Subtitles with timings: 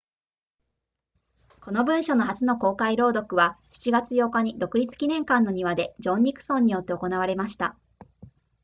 [1.59, 7.77] この文書の初の公開朗読は7月8日に独立記念館の庭でジョンニクソンによって行われました